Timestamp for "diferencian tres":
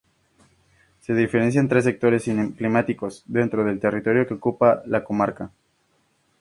1.13-1.83